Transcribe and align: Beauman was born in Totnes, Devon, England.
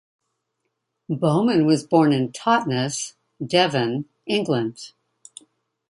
Beauman 1.09 1.67
was 1.67 1.85
born 1.85 2.11
in 2.11 2.31
Totnes, 2.31 3.13
Devon, 3.45 4.09
England. 4.25 4.93